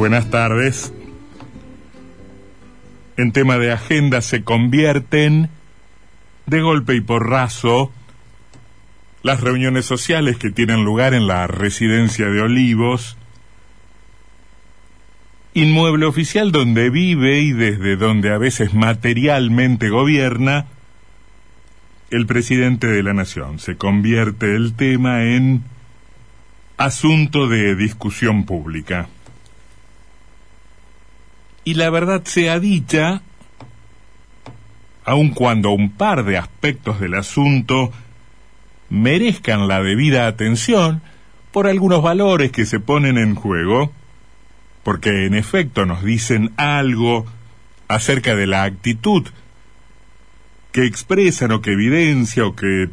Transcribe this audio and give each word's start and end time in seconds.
Buenas 0.00 0.30
tardes. 0.30 0.94
En 3.18 3.32
tema 3.32 3.58
de 3.58 3.70
agenda 3.70 4.22
se 4.22 4.42
convierten 4.42 5.50
de 6.46 6.62
golpe 6.62 6.94
y 6.94 7.02
porrazo 7.02 7.92
las 9.22 9.42
reuniones 9.42 9.84
sociales 9.84 10.38
que 10.38 10.50
tienen 10.50 10.86
lugar 10.86 11.12
en 11.12 11.26
la 11.26 11.46
residencia 11.48 12.30
de 12.30 12.40
Olivos, 12.40 13.18
inmueble 15.52 16.06
oficial 16.06 16.50
donde 16.50 16.88
vive 16.88 17.40
y 17.40 17.52
desde 17.52 17.96
donde 17.96 18.32
a 18.32 18.38
veces 18.38 18.72
materialmente 18.72 19.90
gobierna 19.90 20.64
el 22.08 22.24
presidente 22.24 22.86
de 22.86 23.02
la 23.02 23.12
nación. 23.12 23.58
Se 23.58 23.76
convierte 23.76 24.56
el 24.56 24.72
tema 24.72 25.24
en 25.24 25.62
asunto 26.78 27.48
de 27.48 27.76
discusión 27.76 28.46
pública. 28.46 29.10
Y 31.64 31.74
la 31.74 31.90
verdad 31.90 32.22
sea 32.24 32.58
dicha, 32.58 33.22
aun 35.04 35.30
cuando 35.30 35.70
un 35.70 35.90
par 35.90 36.24
de 36.24 36.38
aspectos 36.38 37.00
del 37.00 37.14
asunto 37.14 37.92
merezcan 38.88 39.68
la 39.68 39.82
debida 39.82 40.26
atención 40.26 41.02
por 41.52 41.66
algunos 41.66 42.02
valores 42.02 42.52
que 42.52 42.66
se 42.66 42.80
ponen 42.80 43.18
en 43.18 43.34
juego, 43.34 43.92
porque 44.82 45.26
en 45.26 45.34
efecto 45.34 45.84
nos 45.84 46.04
dicen 46.04 46.52
algo 46.56 47.26
acerca 47.88 48.36
de 48.36 48.46
la 48.46 48.64
actitud 48.64 49.26
que 50.72 50.86
expresan 50.86 51.52
o 51.52 51.60
que 51.60 51.72
evidencia 51.72 52.46
o 52.46 52.54
que 52.54 52.88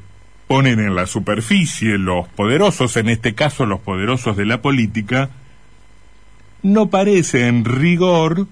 ponen 0.48 0.80
en 0.80 0.96
la 0.96 1.06
superficie 1.06 1.98
los 1.98 2.28
poderosos, 2.30 2.98
en 2.98 3.10
este 3.10 3.36
caso 3.36 3.66
los 3.66 3.82
poderosos 3.82 4.38
de 4.38 4.46
la 4.46 4.62
política, 4.62 5.30
no 6.64 6.90
parece 6.90 7.48
en 7.48 7.66
rigor 7.66 8.48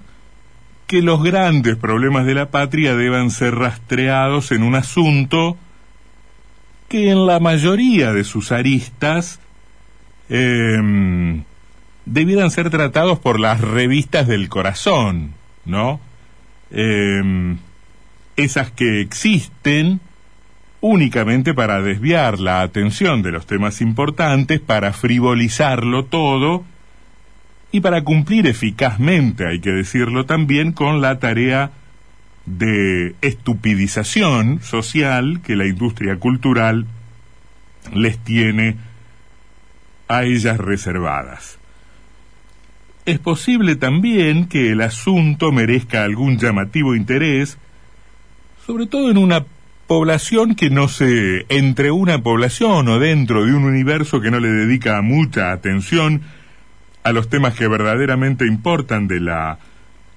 que 0.88 1.02
los 1.02 1.24
grandes 1.24 1.78
problemas 1.78 2.26
de 2.26 2.36
la 2.36 2.50
patria 2.50 2.96
deban 2.96 3.32
ser 3.32 3.56
rastreados 3.56 4.52
en 4.52 4.64
un 4.64 4.76
asunto 4.76 5.58
que 6.88 7.10
en 7.10 7.26
la 7.26 7.40
mayoría 7.40 8.14
de 8.14 8.24
sus 8.24 8.52
aristas 8.52 9.40
eh, 10.30 10.78
debieran 12.06 12.52
ser 12.52 12.70
tratados 12.70 13.20
por 13.20 13.40
las 13.40 13.62
revistas 13.62 14.28
del 14.28 14.48
corazón, 14.50 15.34
¿no? 15.66 16.00
Eh, 16.72 17.56
esas 18.36 18.72
que 18.72 19.02
existen 19.02 20.00
únicamente 20.82 21.56
para 21.56 21.82
desviar 21.82 22.40
la 22.40 22.62
atención 22.62 23.24
de 23.24 23.32
los 23.32 23.48
temas 23.48 23.82
importantes, 23.82 24.60
para 24.60 24.94
frivolizarlo 24.94 26.06
todo 26.06 26.64
y 27.72 27.82
para 27.82 28.04
cumplir 28.04 28.48
eficazmente, 28.48 29.48
hay 29.48 29.60
que 29.60 29.72
decirlo 29.72 30.26
también, 30.26 30.72
con 30.72 31.02
la 31.02 31.20
tarea 31.20 31.72
de 32.46 33.16
estupidización 33.22 34.62
social 34.62 35.42
que 35.44 35.56
la 35.56 35.66
industria 35.66 36.18
cultural 36.18 36.86
les 37.94 38.18
tiene 38.20 38.78
a 40.08 40.24
ellas 40.24 40.58
reservadas. 40.58 41.58
Es 43.06 43.20
posible 43.20 43.76
también 43.76 44.48
que 44.48 44.72
el 44.72 44.82
asunto 44.82 45.52
merezca 45.52 46.04
algún 46.04 46.38
llamativo 46.38 46.96
interés, 46.96 47.58
sobre 48.66 48.88
todo 48.88 49.12
en 49.12 49.18
una 49.18 49.46
población 49.88 50.56
que 50.56 50.70
no 50.70 50.88
se, 50.88 51.46
entre 51.50 51.92
una 51.92 52.24
población 52.24 52.88
o 52.88 53.00
dentro 53.00 53.46
de 53.46 53.54
un 53.54 53.64
universo 53.64 54.22
que 54.22 54.32
no 54.32 54.40
le 54.40 54.50
dedica 54.50 55.02
mucha 55.02 55.52
atención 55.52 56.22
a 57.06 57.12
los 57.12 57.30
temas 57.30 57.54
que 57.54 57.68
verdaderamente 57.68 58.48
importan 58.48 59.08
de 59.08 59.20
la 59.20 59.60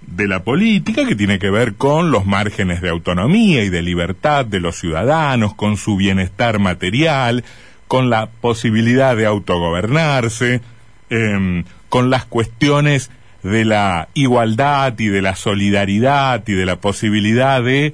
de 0.01 0.27
la 0.27 0.43
política 0.43 1.07
que 1.07 1.15
tiene 1.15 1.39
que 1.39 1.51
ver 1.51 1.75
con 1.75 2.11
los 2.11 2.25
márgenes 2.25 2.81
de 2.81 2.89
autonomía 2.89 3.63
y 3.63 3.69
de 3.69 3.83
libertad 3.83 4.47
de 4.47 4.59
los 4.59 4.77
ciudadanos, 4.79 5.55
con 5.55 5.77
su 5.77 5.97
bienestar 5.97 6.59
material, 6.59 7.45
con 7.89 8.09
la 8.09 8.31
posibilidad 8.31 9.17
de 9.17 9.27
autogobernarse, 9.27 10.63
em, 11.11 11.65
con 11.91 12.09
las 12.09 12.25
cuestiones 12.25 13.11
de 13.43 13.67
la 13.67 14.09
igualdad 14.15 14.99
y 14.99 15.09
de 15.09 15.21
la 15.21 15.37
solidaridad 15.37 16.43
y 16.47 16.53
de 16.53 16.65
la 16.65 16.77
posibilidad 16.77 17.63
de, 17.63 17.93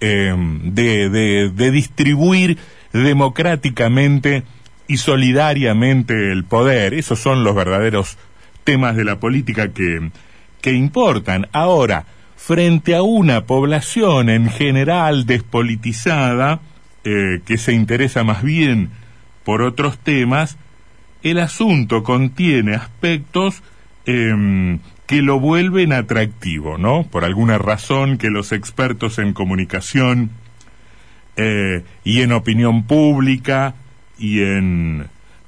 em, 0.00 0.72
de, 0.72 1.08
de, 1.10 1.50
de 1.50 1.70
distribuir 1.72 2.58
democráticamente 2.92 4.44
y 4.86 4.98
solidariamente 4.98 6.30
el 6.30 6.44
poder. 6.44 6.94
Esos 6.94 7.18
son 7.18 7.42
los 7.42 7.56
verdaderos 7.56 8.18
temas 8.66 8.96
de 8.96 9.04
la 9.04 9.18
política 9.18 9.72
que, 9.72 10.10
que 10.60 10.72
importan. 10.72 11.48
Ahora, 11.52 12.04
frente 12.36 12.94
a 12.94 13.00
una 13.00 13.46
población 13.46 14.28
en 14.28 14.50
general 14.50 15.24
despolitizada, 15.24 16.60
eh, 17.04 17.40
que 17.46 17.56
se 17.56 17.72
interesa 17.72 18.24
más 18.24 18.42
bien 18.42 18.90
por 19.44 19.62
otros 19.62 19.98
temas, 19.98 20.58
el 21.22 21.38
asunto 21.38 22.02
contiene 22.02 22.74
aspectos 22.74 23.62
eh, 24.04 24.78
que 25.06 25.22
lo 25.22 25.38
vuelven 25.38 25.92
atractivo, 25.92 26.78
¿no? 26.78 27.04
Por 27.04 27.24
alguna 27.24 27.58
razón 27.58 28.18
que 28.18 28.28
los 28.28 28.50
expertos 28.50 29.18
en 29.20 29.32
comunicación 29.32 30.30
eh, 31.36 31.84
y 32.02 32.22
en 32.22 32.32
opinión 32.32 32.84
pública 32.84 33.74
y 34.18 34.42
en, 34.42 35.06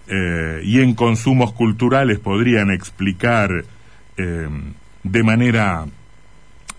eh, 0.09 0.63
y 0.65 0.81
en 0.81 0.95
consumos 0.95 1.53
culturales 1.53 2.19
podrían 2.19 2.71
explicar 2.71 3.65
eh, 4.17 4.49
de 5.03 5.23
manera 5.23 5.87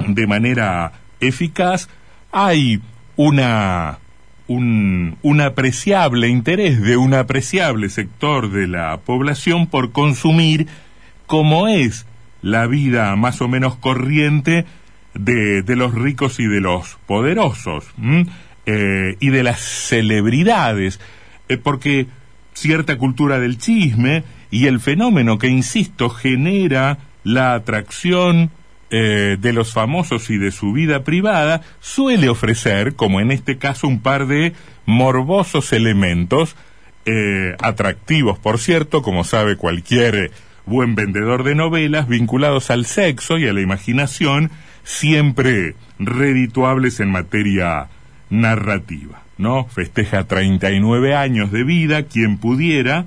de 0.08 0.28
manera 0.28 0.94
eficaz, 1.20 1.90
hay 2.32 2.82
una 3.16 4.00
un, 4.48 5.18
un, 5.22 5.42
apreciable 5.42 6.30
interés 6.30 6.82
de 6.82 6.98
un 6.98 7.14
apreciable 7.14 7.90
sector 7.90 8.50
de 8.50 8.68
la 8.68 8.98
población 8.98 9.68
por 9.68 9.92
consumir 9.92 10.68
como 11.28 11.68
es 11.68 12.08
la 12.42 12.66
vida 12.66 13.16
más 13.16 13.42
o 13.42 13.48
menos 13.48 13.76
corriente 13.76 14.66
de, 15.14 15.62
de 15.62 15.76
los 15.76 15.94
ricos 15.94 16.40
y 16.40 16.48
de 16.48 16.62
los 16.62 16.98
poderosos 17.06 17.86
eh, 18.66 19.18
y 19.20 19.30
de 19.30 19.44
las 19.44 19.60
celebridades, 19.60 21.00
porque 21.64 22.08
cierta 22.60 22.98
cultura 22.98 23.40
del 23.40 23.58
chisme 23.58 24.24
y 24.52 24.68
el 24.68 24.80
fenómeno 24.80 25.38
que, 25.38 25.48
insisto, 25.48 26.10
genera 26.10 26.98
la 27.24 27.54
atracción 27.54 28.52
eh, 28.92 29.38
de 29.40 29.54
los 29.54 29.72
famosos 29.74 30.30
y 30.30 30.38
de 30.38 30.52
su 30.52 30.74
vida 30.74 31.04
privada 31.04 31.62
suele 31.80 32.28
ofrecer, 32.28 32.96
como 32.96 33.20
en 33.20 33.32
este 33.32 33.58
caso, 33.58 33.88
un 33.88 34.02
par 34.02 34.28
de 34.28 34.54
morbosos 34.86 35.74
elementos, 35.74 36.56
eh, 37.06 37.56
atractivos, 37.62 38.40
por 38.40 38.60
cierto, 38.60 39.02
como 39.02 39.24
sabe 39.24 39.56
cualquier 39.56 40.32
buen 40.66 40.96
vendedor 40.96 41.44
de 41.44 41.56
novelas, 41.56 42.08
vinculados 42.08 42.70
al 42.70 42.86
sexo 42.86 43.38
y 43.38 43.48
a 43.48 43.54
la 43.54 43.62
imaginación, 43.62 44.52
siempre 44.84 45.76
redituables 45.98 47.00
en 47.00 47.12
materia 47.12 47.90
narrativa, 48.30 49.24
¿no? 49.38 49.66
Festeja 49.66 50.26
39 50.26 51.16
años 51.16 51.52
de 51.52 51.64
vida, 51.64 52.04
quien 52.04 52.38
pudiera. 52.38 53.06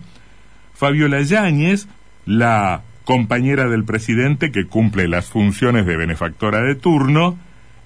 Fabiola 0.74 1.22
Yáñez, 1.22 1.88
la 2.26 2.82
compañera 3.04 3.68
del 3.68 3.84
presidente 3.84 4.50
que 4.50 4.66
cumple 4.66 5.08
las 5.08 5.26
funciones 5.26 5.86
de 5.86 5.96
benefactora 5.96 6.62
de 6.62 6.74
turno, 6.74 7.38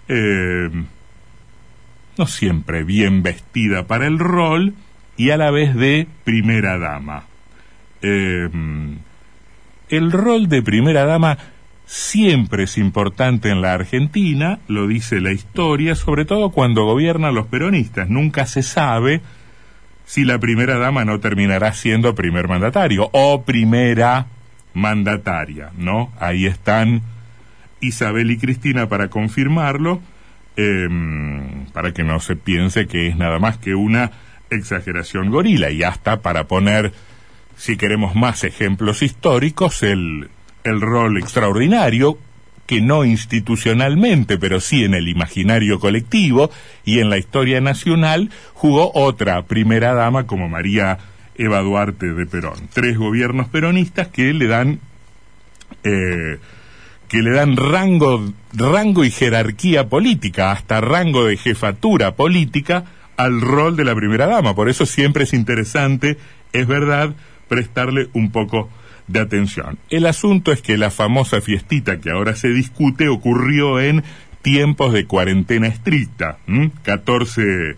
eh, 0.08 0.70
no 2.18 2.26
siempre 2.26 2.84
bien 2.84 3.22
vestida 3.22 3.86
para 3.86 4.06
el 4.06 4.18
rol 4.18 4.74
y 5.16 5.30
a 5.30 5.36
la 5.36 5.50
vez 5.50 5.74
de 5.74 6.06
primera 6.24 6.78
dama. 6.78 7.24
Eh, 8.02 8.48
el 9.88 10.12
rol 10.12 10.48
de 10.48 10.62
primera 10.62 11.04
dama 11.04 11.38
siempre 11.86 12.64
es 12.64 12.76
importante 12.78 13.48
en 13.48 13.62
la 13.62 13.72
Argentina, 13.72 14.58
lo 14.66 14.88
dice 14.88 15.20
la 15.20 15.32
historia, 15.32 15.94
sobre 15.94 16.24
todo 16.24 16.50
cuando 16.50 16.84
gobiernan 16.84 17.34
los 17.34 17.46
peronistas. 17.46 18.10
Nunca 18.10 18.46
se 18.46 18.62
sabe 18.62 19.22
si 20.04 20.24
la 20.24 20.38
primera 20.38 20.78
dama 20.78 21.04
no 21.04 21.20
terminará 21.20 21.72
siendo 21.72 22.14
primer 22.14 22.48
mandatario 22.48 23.08
o 23.12 23.42
primera 23.42 24.26
mandataria, 24.74 25.70
¿no? 25.78 26.12
Ahí 26.18 26.46
están 26.46 27.02
Isabel 27.80 28.30
y 28.30 28.38
Cristina 28.38 28.88
para 28.88 29.08
confirmarlo, 29.08 30.00
eh, 30.56 30.88
para 31.72 31.92
que 31.92 32.02
no 32.02 32.18
se 32.20 32.34
piense 32.36 32.86
que 32.86 33.08
es 33.08 33.16
nada 33.16 33.38
más 33.38 33.58
que 33.58 33.74
una 33.74 34.10
exageración 34.50 35.30
gorila 35.30 35.70
y 35.70 35.82
hasta 35.82 36.20
para 36.20 36.44
poner, 36.44 36.92
si 37.56 37.76
queremos 37.76 38.14
más 38.14 38.44
ejemplos 38.44 39.02
históricos, 39.02 39.82
el, 39.82 40.30
el 40.66 40.80
rol 40.80 41.16
extraordinario 41.16 42.18
que 42.66 42.80
no 42.80 43.04
institucionalmente, 43.04 44.38
pero 44.38 44.60
sí 44.60 44.84
en 44.84 44.94
el 44.94 45.08
imaginario 45.08 45.78
colectivo 45.78 46.50
y 46.84 46.98
en 46.98 47.10
la 47.10 47.18
historia 47.18 47.60
nacional, 47.60 48.30
jugó 48.54 48.90
otra 48.94 49.42
primera 49.42 49.94
dama 49.94 50.26
como 50.26 50.48
María 50.48 50.98
Eva 51.36 51.60
Duarte 51.60 52.12
de 52.12 52.26
Perón. 52.26 52.68
Tres 52.72 52.98
gobiernos 52.98 53.48
peronistas 53.48 54.08
que 54.08 54.32
le 54.32 54.48
dan, 54.48 54.80
eh, 55.84 56.38
que 57.08 57.18
le 57.18 57.30
dan 57.30 57.56
rango, 57.56 58.32
rango 58.52 59.04
y 59.04 59.12
jerarquía 59.12 59.88
política, 59.88 60.50
hasta 60.50 60.80
rango 60.80 61.24
de 61.24 61.36
jefatura 61.36 62.16
política 62.16 62.84
al 63.16 63.40
rol 63.40 63.76
de 63.76 63.84
la 63.84 63.94
primera 63.94 64.26
dama. 64.26 64.56
Por 64.56 64.68
eso 64.68 64.86
siempre 64.86 65.22
es 65.22 65.32
interesante, 65.32 66.18
es 66.52 66.66
verdad, 66.66 67.14
prestarle 67.48 68.08
un 68.12 68.32
poco 68.32 68.68
de 69.08 69.20
atención. 69.20 69.78
El 69.90 70.06
asunto 70.06 70.52
es 70.52 70.62
que 70.62 70.76
la 70.76 70.90
famosa 70.90 71.40
fiestita 71.40 72.00
que 72.00 72.10
ahora 72.10 72.34
se 72.34 72.48
discute 72.48 73.08
ocurrió 73.08 73.80
en 73.80 74.02
tiempos 74.42 74.92
de 74.92 75.06
cuarentena 75.06 75.66
estricta, 75.66 76.38
14 76.82 77.76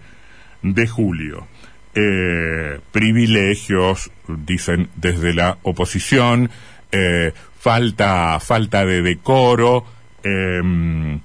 de 0.63 0.87
julio. 0.87 1.47
Eh, 1.95 2.79
privilegios, 2.93 4.11
dicen 4.29 4.89
desde 4.97 5.35
la 5.35 5.59
oposición, 5.63 6.51
eh, 6.93 7.33
falta, 7.59 8.39
falta 8.41 8.85
de 8.85 9.03
decoro, 9.03 9.85
em, 10.23 11.21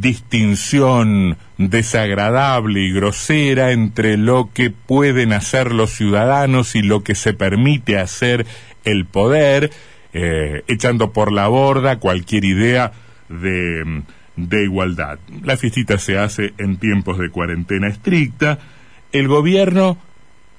distinción 0.00 1.36
desagradable 1.58 2.80
y 2.80 2.92
grosera 2.92 3.72
entre 3.72 4.16
lo 4.16 4.50
que 4.52 4.70
pueden 4.70 5.32
hacer 5.32 5.72
los 5.72 5.90
ciudadanos 5.90 6.74
y 6.74 6.82
lo 6.82 7.02
que 7.02 7.14
se 7.14 7.34
permite 7.34 7.98
hacer 7.98 8.46
el 8.84 9.06
poder, 9.06 9.70
eh, 10.12 10.62
echando 10.68 11.12
por 11.12 11.32
la 11.32 11.48
borda 11.48 11.98
cualquier 11.98 12.44
idea 12.44 12.92
de, 13.28 14.02
igualdad. 14.64 15.18
La 15.42 15.56
fiestita 15.56 15.98
se 15.98 16.18
hace 16.18 16.52
en 16.58 16.76
tiempos 16.76 17.18
de 17.18 17.30
cuarentena 17.30 17.88
estricta. 17.88 18.58
El 19.12 19.28
gobierno 19.28 19.98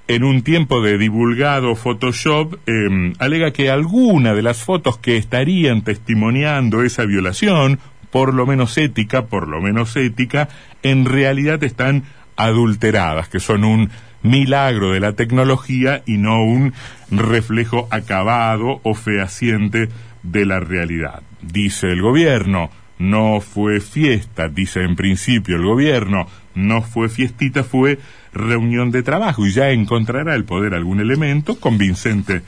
en 0.07 0.23
un 0.23 0.41
tiempo 0.43 0.81
de 0.81 0.97
divulgado 0.97 1.75
Photoshop, 1.75 2.55
em, 2.65 3.13
alega 3.19 3.51
que 3.51 3.69
alguna 3.69 4.33
de 4.33 4.41
las 4.41 4.61
fotos 4.61 4.97
que 4.97 5.15
estarían 5.15 5.81
testimoniando 5.81 6.83
esa 6.83 7.05
violación, 7.05 7.79
por 8.13 8.35
lo 8.35 8.45
menos 8.45 8.77
ética, 8.77 9.25
por 9.25 9.47
lo 9.47 9.59
menos 9.59 9.95
ética, 9.95 10.47
en 10.83 11.05
realidad 11.05 11.63
están 11.63 12.03
adulteradas, 12.35 13.27
que 13.27 13.39
son 13.39 13.63
un 13.63 13.89
milagro 14.21 14.91
de 14.91 14.99
la 14.99 15.13
tecnología 15.13 16.03
y 16.05 16.17
no 16.17 16.43
un 16.43 16.73
reflejo 17.09 17.87
acabado 17.89 18.81
o 18.83 18.93
fehaciente 18.93 19.89
de 20.21 20.45
la 20.45 20.59
realidad. 20.59 21.23
Dice 21.41 21.87
el 21.87 22.03
gobierno, 22.03 22.69
no 22.99 23.41
fue 23.41 23.79
fiesta, 23.79 24.47
dice 24.47 24.83
en 24.83 24.95
principio 24.95 25.55
el 25.55 25.65
gobierno, 25.65 26.27
no 26.53 26.83
fue 26.83 27.09
fiestita, 27.09 27.63
fue 27.63 27.97
reunión 28.31 28.91
de 28.91 29.01
trabajo 29.01 29.43
y 29.47 29.53
ya 29.53 29.71
encontrará 29.71 30.35
el 30.35 30.45
poder 30.45 30.75
algún 30.75 30.99
elemento 30.99 31.59
convincente 31.59 32.43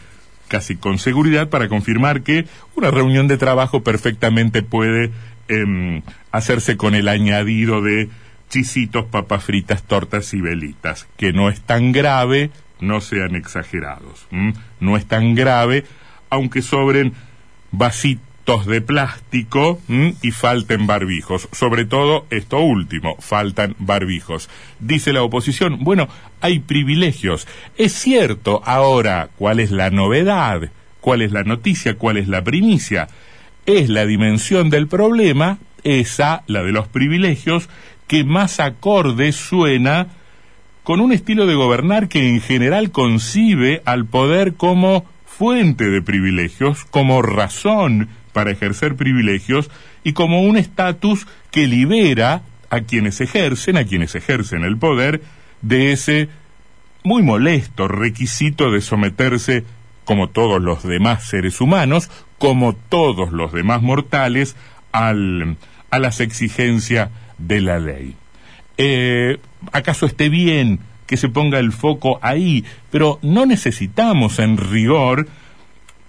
casi 0.48 0.76
con 0.76 1.00
seguridad 1.00 1.50
para 1.50 1.70
confirmar 1.70 2.22
que 2.22 2.46
una 2.76 2.92
reunión 2.92 3.28
de 3.28 3.38
trabajo 3.38 3.82
perfectamente 3.82 4.62
puede 4.62 5.12
em, 5.48 6.02
hacerse 6.32 6.78
con 6.78 6.96
el 6.96 7.08
añadido 7.08 7.82
de 7.82 8.10
chisitos, 8.50 9.06
papas 9.06 9.44
fritas, 9.44 9.84
tortas 9.84 10.34
y 10.34 10.42
velitas, 10.42 11.08
que 11.18 11.34
no 11.34 11.50
es 11.50 11.62
tan 11.62 11.92
grave, 11.92 12.52
no 12.80 13.02
sean 13.02 13.36
exagerados, 13.36 14.28
no 14.80 14.98
es 14.98 15.06
tan 15.06 15.36
grave, 15.36 15.86
aunque 16.30 16.62
sobren 16.62 17.14
vasitos 17.72 18.66
de 18.68 18.82
plástico 18.82 19.82
y 20.22 20.32
falten 20.32 20.86
barbijos. 20.86 21.50
Sobre 21.52 21.86
todo 21.86 22.28
esto 22.30 22.60
último, 22.60 23.18
faltan 23.20 23.76
barbijos. 23.80 24.50
Dice 24.80 25.14
la 25.14 25.24
oposición, 25.24 25.84
bueno, 25.84 26.08
hay 26.42 26.60
privilegios. 26.60 27.48
Es 27.78 27.94
cierto, 27.94 28.62
ahora, 28.66 29.30
¿cuál 29.38 29.60
es 29.60 29.72
la 29.72 29.90
novedad? 29.90 30.70
¿Cuál 31.02 31.24
es 31.24 31.32
la 31.32 31.44
noticia? 31.44 31.96
¿Cuál 31.98 32.18
es 32.18 32.28
la 32.28 32.44
primicia? 32.44 33.08
Es 33.66 33.90
la 33.90 34.06
dimensión 34.06 34.70
del 34.70 34.88
problema, 34.88 35.58
esa, 35.84 36.44
la 36.48 36.64
de 36.64 36.72
los 36.72 36.88
privilegios, 36.88 37.70
que 38.08 38.24
más 38.24 38.60
acorde 38.60 39.32
suena 39.32 40.08
con 40.84 41.00
un 41.00 41.12
estilo 41.12 41.48
de 41.48 41.56
gobernar 41.56 42.08
que 42.08 42.30
en 42.30 42.42
general 42.42 42.92
concibe 42.92 43.82
al 43.86 44.06
poder 44.06 44.54
como 44.54 45.06
fuente 45.26 45.90
de 45.90 46.02
privilegios, 46.02 46.86
como 46.86 47.24
razón 47.24 48.08
para 48.34 48.52
ejercer 48.52 48.96
privilegios 48.96 49.72
y 50.04 50.14
como 50.14 50.44
un 50.44 50.58
estatus 50.58 51.26
que 51.52 51.68
libera 51.68 52.44
a 52.70 52.82
quienes 52.82 53.20
ejercen, 53.20 53.78
a 53.78 53.86
quienes 53.86 54.14
ejercen 54.14 54.64
el 54.64 54.78
poder, 54.78 55.22
de 55.62 55.92
ese 55.92 56.30
muy 57.04 57.24
molesto 57.24 57.88
requisito 57.88 58.72
de 58.72 58.82
someterse, 58.82 59.64
como 60.04 60.30
todos 60.30 60.62
los 60.62 60.84
demás 60.84 61.24
seres 61.24 61.62
humanos, 61.62 62.12
como 62.38 62.74
todos 62.74 63.32
los 63.32 63.52
demás 63.52 63.82
mortales, 63.82 64.56
al, 64.92 65.58
a 65.90 66.00
las 66.00 66.20
exigencias 66.20 67.10
de 67.38 67.62
la 67.62 67.80
ley. 67.80 68.16
Eh, 68.78 69.38
¿Acaso 69.72 70.06
esté 70.06 70.30
bien 70.30 70.80
que 71.06 71.18
se 71.18 71.30
ponga 71.30 71.60
el 71.60 71.72
foco 71.72 72.20
ahí? 72.22 72.66
Pero 72.92 73.20
no 73.22 73.46
necesitamos 73.46 74.40
en 74.40 74.58
rigor 74.58 75.28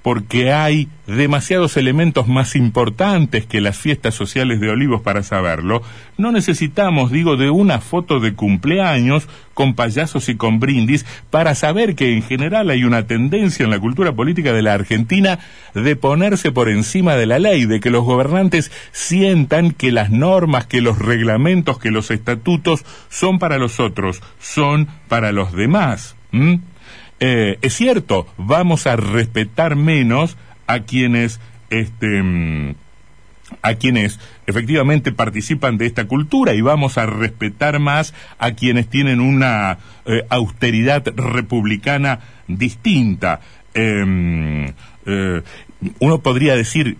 porque 0.07 0.53
hay 0.53 0.87
demasiados 1.09 1.77
elementos 1.77 2.29
más 2.29 2.55
importantes 2.55 3.45
que 3.45 3.61
las 3.61 3.77
fiestas 3.77 4.15
sociales 4.15 4.61
de 4.61 4.71
Olivos 4.71 5.03
para 5.03 5.25
saberlo, 5.25 5.83
no 6.17 6.31
necesitamos, 6.31 7.11
digo, 7.11 7.37
de 7.37 7.51
una 7.51 7.81
foto 7.81 8.21
de 8.21 8.35
cumpleaños 8.35 9.29
con 9.53 9.75
payasos 9.75 10.29
y 10.29 10.37
con 10.37 10.61
brindis 10.61 11.05
para 11.31 11.57
saber 11.57 11.97
que 11.97 12.15
en 12.15 12.23
general 12.23 12.71
hay 12.71 12.85
una 12.85 13.09
tendencia 13.09 13.65
en 13.65 13.71
la 13.71 13.81
cultura 13.81 14.13
política 14.13 14.53
de 14.53 14.63
la 14.63 14.75
Argentina 14.75 15.41
de 15.75 15.97
ponerse 15.97 16.53
por 16.53 16.69
encima 16.69 17.17
de 17.17 17.27
la 17.27 17.41
ley, 17.41 17.67
de 17.67 17.81
que 17.81 17.91
los 17.91 18.05
gobernantes 18.05 18.71
sientan 18.93 19.73
que 19.73 19.91
las 19.91 20.13
normas, 20.13 20.67
que 20.67 20.83
los 20.83 21.01
reglamentos, 21.01 21.81
que 21.81 21.91
los 21.91 22.13
estatutos 22.13 22.85
son 23.09 23.41
para 23.41 23.59
los 23.59 23.81
otros, 23.81 24.23
son 24.39 24.87
para 25.09 25.33
los 25.33 25.51
demás. 25.51 26.15
Eh, 27.21 27.59
es 27.63 27.75
cierto, 27.75 28.27
vamos 28.37 28.87
a 28.87 28.97
respetar 28.97 29.77
menos 29.77 30.37
a 30.67 30.81
quienes, 30.81 31.41
este, 31.71 32.23
mm, 32.23 32.75
a 33.63 33.75
quienes 33.75 34.21
efectivamente 34.47 35.13
participan 35.13 35.79
de 35.79 35.87
esta 35.87 36.07
cultura 36.07 36.55
y 36.55 36.61
vamos 36.61 36.99
a 36.99 37.07
respetar 37.07 37.79
más 37.79 38.13
a 38.39 38.53
quienes 38.53 38.89
tienen 38.89 39.21
una 39.21 39.79
eh, 40.05 40.25
austeridad 40.29 41.05
republicana 41.17 42.21
distinta. 42.49 43.41
Em, 43.75 44.67
eh, 45.07 45.43
uno 46.01 46.21
podría 46.21 46.57
decir 46.57 46.97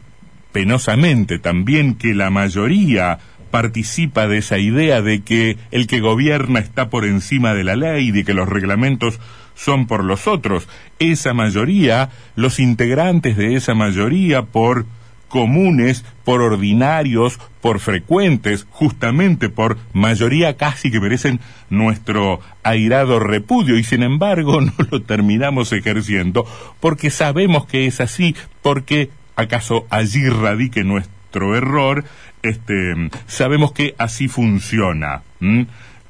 penosamente 0.53 1.39
también 1.39 1.95
que 1.95 2.15
la 2.15 2.31
mayoría 2.31 3.19
participa 3.51 4.27
de 4.27 4.39
esa 4.39 4.59
idea 4.59 5.03
de 5.03 5.23
que 5.23 5.57
el 5.71 5.87
que 5.87 6.01
gobierna 6.01 6.61
está 6.61 6.91
por 6.91 7.05
encima 7.05 7.55
de 7.55 7.65
la 7.65 7.77
ley, 7.77 8.11
de 8.11 8.25
que 8.25 8.35
los 8.35 8.49
reglamentos 8.49 9.21
son 9.57 9.89
por 9.89 10.05
los 10.05 10.29
otros. 10.29 10.69
Esa 11.01 11.35
mayoría, 11.35 12.11
los 12.37 12.61
integrantes 12.61 13.37
de 13.37 13.57
esa 13.57 13.75
mayoría, 13.75 14.43
por 14.43 14.87
comunes, 15.29 16.05
por 16.25 16.41
ordinarios, 16.41 17.39
por 17.61 17.81
frecuentes, 17.81 18.67
justamente 18.71 19.49
por 19.49 19.77
mayoría 19.93 20.57
casi 20.57 20.91
que 20.91 21.01
merecen 21.01 21.41
nuestro 21.69 22.41
airado 22.63 23.19
repudio 23.19 23.77
y 23.77 23.83
sin 23.83 24.03
embargo 24.05 24.61
no 24.63 24.73
lo 24.91 25.03
terminamos 25.03 25.73
ejerciendo 25.73 26.47
porque 26.79 27.11
sabemos 27.11 27.67
que 27.67 27.87
es 27.87 28.01
así, 28.01 28.37
porque 28.63 29.11
acaso 29.35 29.87
allí 29.91 30.29
radique 30.29 30.85
nuestro 30.85 31.57
error, 31.57 32.05
este, 32.43 33.11
sabemos 33.27 33.73
que 33.73 33.95
así 33.99 34.29
funciona. 34.29 35.23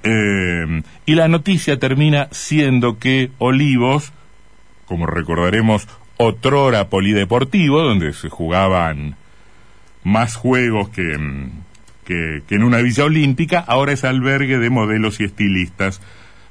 Eh, 0.08 0.82
y 1.04 1.14
la 1.16 1.26
noticia 1.26 1.80
termina 1.80 2.28
siendo 2.30 3.00
que 3.00 3.32
Olivos, 3.38 4.12
como 4.84 5.04
recordaremos, 5.06 5.88
otrora 6.16 6.88
polideportivo, 6.88 7.82
donde 7.82 8.12
se 8.12 8.28
jugaban 8.28 9.16
más 10.04 10.36
juegos 10.36 10.90
que, 10.90 11.18
que, 12.04 12.42
en 12.50 12.62
una 12.62 12.78
villa 12.78 13.04
olímpica, 13.04 13.58
ahora 13.58 13.92
es 13.92 14.04
albergue 14.04 14.58
de 14.58 14.70
modelos 14.70 15.18
y 15.18 15.24
estilistas, 15.24 16.00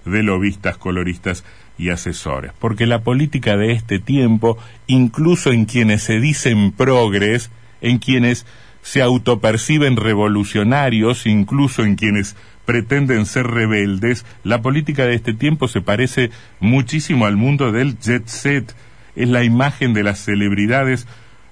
de 0.03 0.21
lobistas, 0.21 0.77
coloristas 0.77 1.45
y 1.77 1.91
asesores. 1.91 2.51
Porque 2.59 2.85
la 2.85 3.03
política 3.03 3.55
de 3.55 3.71
este 3.71 3.99
tiempo, 3.99 4.57
incluso 4.85 5.53
en 5.53 5.63
quienes 5.63 6.03
se 6.03 6.19
dicen 6.19 6.73
progres, 6.73 7.51
en 7.79 7.99
quienes 7.99 8.45
se 8.81 9.01
autoperciben 9.01 9.95
revolucionarios, 9.95 11.25
incluso 11.25 11.83
en 11.83 11.95
quienes 11.95 12.35
pretenden 12.65 13.25
ser 13.25 13.47
rebeldes, 13.47 14.25
la 14.43 14.61
política 14.61 15.05
de 15.05 15.15
este 15.15 15.33
tiempo 15.33 15.67
se 15.67 15.81
parece 15.81 16.31
muchísimo 16.59 17.25
al 17.25 17.37
mundo 17.37 17.71
del 17.71 17.97
jet 17.99 18.27
set. 18.27 18.75
Es 19.15 19.29
la 19.29 19.43
imagen 19.43 19.93
de 19.93 20.03
las 20.03 20.19
celebridades 20.19 21.07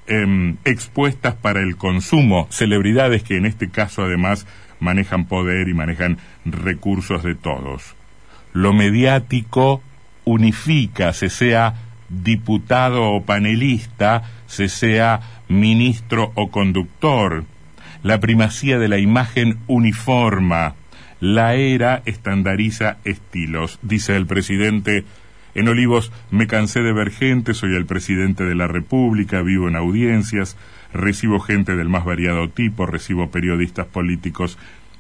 em, 0.07 0.57
expuestas 0.65 1.35
para 1.35 1.61
el 1.61 1.77
consumo, 1.77 2.47
celebridades 2.49 3.23
que 3.23 3.37
en 3.37 3.45
este 3.45 3.69
caso 3.69 4.03
además 4.03 4.45
manejan 4.79 5.25
poder 5.25 5.69
y 5.69 5.73
manejan 5.73 6.17
recursos 6.45 7.23
de 7.23 7.35
todos. 7.35 7.95
Lo 8.51 8.73
mediático 8.73 9.81
unifica, 10.25 11.13
se 11.13 11.29
sea 11.29 11.75
diputado 12.09 13.11
o 13.11 13.23
panelista 13.23 14.23
se 14.53 14.69
sea 14.69 15.21
ministro 15.49 16.31
o 16.35 16.51
conductor. 16.51 17.43
La 18.03 18.19
primacía 18.19 18.77
de 18.77 18.87
la 18.87 18.99
imagen 18.99 19.59
uniforma. 19.67 20.75
La 21.23 21.55
era 21.55 22.01
estandariza 22.03 22.97
estilos, 23.05 23.79
dice 23.81 24.17
el 24.17 24.25
presidente. 24.25 25.05
En 25.55 25.69
Olivos 25.69 26.11
me 26.31 26.47
cansé 26.47 26.81
de 26.81 26.91
ver 26.91 27.11
gente, 27.11 27.53
soy 27.53 27.77
el 27.77 27.85
presidente 27.85 28.43
de 28.43 28.55
la 28.55 28.67
República, 28.67 29.41
vivo 29.41 29.69
en 29.69 29.77
audiencias, 29.77 30.57
recibo 30.91 31.39
gente 31.39 31.77
del 31.77 31.87
más 31.87 32.03
variado 32.03 32.49
tipo, 32.49 32.85
recibo 32.85 33.31
periodistas 33.31 33.85
políticos, 33.85 34.57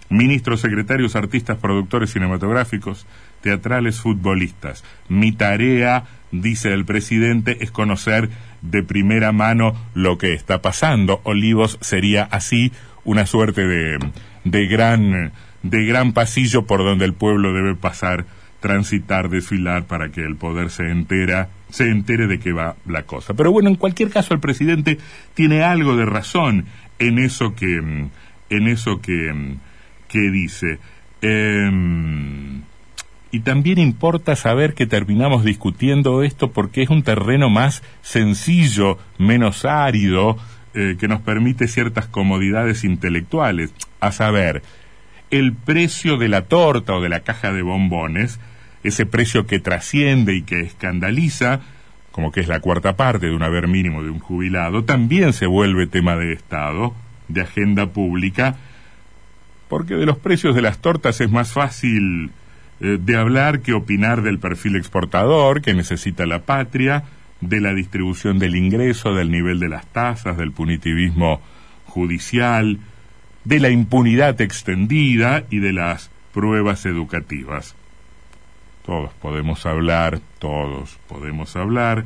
ministros, 0.07 0.61
secretarios, 0.61 1.17
artistas, 1.17 1.57
productores 1.57 2.13
cinematográficos, 2.13 3.05
teatrales, 3.41 3.99
futbolistas. 3.99 4.85
Mi 5.09 5.33
tarea, 5.33 6.05
dice 6.31 6.71
el 6.71 6.85
presidente, 6.85 7.57
es 7.59 7.69
conocer 7.69 8.29
de 8.61 8.81
primera 8.81 9.33
mano 9.33 9.75
lo 9.93 10.17
que 10.17 10.31
está 10.31 10.61
pasando. 10.61 11.19
Olivos 11.25 11.77
sería 11.81 12.23
así 12.23 12.71
una 13.03 13.25
suerte 13.25 13.67
de, 13.67 13.99
de 14.45 14.67
gran 14.67 15.33
de 15.63 15.85
gran 15.85 16.13
pasillo 16.13 16.65
por 16.65 16.83
donde 16.83 17.05
el 17.05 17.13
pueblo 17.13 17.53
debe 17.53 17.75
pasar, 17.75 18.25
transitar, 18.59 19.29
desfilar 19.29 19.85
para 19.85 20.09
que 20.09 20.21
el 20.21 20.35
poder 20.35 20.69
se 20.69 20.89
entera 20.89 21.49
se 21.73 21.89
entere 21.89 22.27
de 22.27 22.39
qué 22.39 22.53
va 22.53 22.75
la 22.85 23.01
cosa. 23.03 23.33
Pero 23.33 23.51
bueno, 23.51 23.67
en 23.67 23.75
cualquier 23.75 24.11
caso 24.11 24.35
el 24.35 24.39
presidente 24.39 24.99
tiene 25.33 25.63
algo 25.63 25.95
de 25.95 26.05
razón 26.05 26.65
en 26.99 27.17
eso 27.17 27.55
que 27.55 27.77
en 27.77 28.67
eso 28.67 29.01
que, 29.01 29.55
que 30.07 30.19
dice. 30.29 30.77
Em, 31.23 32.61
y 33.31 33.39
también 33.39 33.79
importa 33.79 34.35
saber 34.35 34.75
que 34.75 34.85
terminamos 34.85 35.43
discutiendo 35.43 36.21
esto 36.21 36.51
porque 36.51 36.83
es 36.83 36.89
un 36.89 37.01
terreno 37.01 37.49
más 37.49 37.81
sencillo, 38.03 38.99
menos 39.17 39.65
árido, 39.65 40.37
eh, 40.75 40.95
que 40.99 41.07
nos 41.07 41.21
permite 41.21 41.67
ciertas 41.67 42.05
comodidades 42.05 42.83
intelectuales. 42.83 43.73
A 43.99 44.11
saber, 44.11 44.61
el 45.39 45.53
precio 45.53 46.17
de 46.17 46.29
la 46.29 46.43
torta 46.43 46.93
o 46.93 47.01
de 47.01 47.09
la 47.09 47.21
caja 47.21 47.51
de 47.51 47.63
bombones 47.63 48.39
ese 48.83 49.05
precio 49.05 49.47
que 49.47 49.59
trasciende 49.59 50.35
y 50.35 50.43
que 50.43 50.61
escandaliza, 50.61 51.61
como 52.11 52.31
que 52.31 52.41
es 52.41 52.47
la 52.47 52.59
cuarta 52.59 52.95
parte 52.95 53.27
de 53.27 53.35
un 53.35 53.41
haber 53.41 53.67
mínimo 53.67 54.03
de 54.03 54.09
un 54.09 54.19
jubilado, 54.19 54.83
también 54.83 55.33
se 55.33 55.47
vuelve 55.47 55.87
tema 55.87 56.15
de 56.15 56.33
Estado, 56.33 56.93
de 57.29 57.41
agenda 57.41 57.87
pública, 57.87 58.57
porque 59.69 59.95
de 59.95 60.05
los 60.05 60.17
precios 60.17 60.53
de 60.53 60.61
las 60.61 60.79
tortas 60.79 61.19
es 61.21 61.31
más 61.31 61.51
fácil 61.51 62.31
eh, 62.81 62.99
de 63.01 63.17
hablar 63.17 63.61
que 63.61 63.73
opinar 63.73 64.21
del 64.21 64.37
perfil 64.37 64.75
exportador 64.75 65.61
que 65.61 65.73
necesita 65.73 66.25
la 66.25 66.43
patria, 66.43 67.05
de 67.41 67.59
la 67.59 67.73
distribución 67.73 68.37
del 68.37 68.55
ingreso, 68.55 69.15
del 69.15 69.31
nivel 69.31 69.59
de 69.59 69.69
las 69.69 69.85
tasas, 69.87 70.37
del 70.37 70.51
punitivismo 70.51 71.41
judicial, 71.85 72.79
de 73.45 73.59
la 73.59 73.69
impunidad 73.69 74.39
extendida 74.41 75.43
y 75.49 75.59
de 75.59 75.73
las 75.73 76.09
pruebas 76.33 76.85
educativas. 76.85 77.75
Todos 78.85 79.13
podemos 79.13 79.65
hablar, 79.65 80.19
todos 80.39 80.97
podemos 81.07 81.55
hablar 81.55 82.05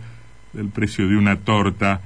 del 0.54 0.70
precio 0.70 1.08
de 1.08 1.18
una 1.18 1.38
torta 1.38 2.02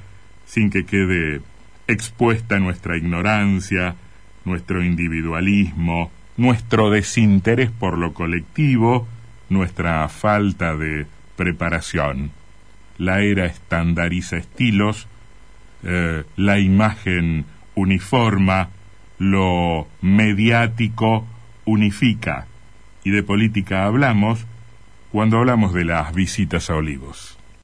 sin 0.46 0.70
que 0.70 0.86
quede 0.86 1.42
expuesta 1.88 2.60
nuestra 2.60 2.98
ignorancia, 2.98 3.96
nuestro 4.46 4.84
individualismo, 4.84 6.12
nuestro 6.38 6.90
desinterés 6.90 7.70
por 7.72 7.98
lo 7.98 8.14
colectivo, 8.14 9.08
nuestra 9.50 10.08
falta 10.10 10.76
de 10.76 11.06
preparación. 11.36 12.32
La 12.98 13.22
era 13.22 13.46
estandariza 13.46 14.38
estilos, 14.38 15.08
eh, 15.84 16.24
la 16.38 16.60
imagen 16.60 17.46
uniforma, 17.76 18.70
lo 19.22 19.88
mediático 20.02 21.28
unifica. 21.66 22.48
Y 23.04 23.12
de 23.12 23.22
política 23.22 23.86
hablamos 23.86 24.48
cuando 25.12 25.38
hablamos 25.38 25.74
de 25.74 25.86
las 25.86 26.16
visitas 26.16 26.72
a 26.72 26.76
Olivos. 26.76 27.38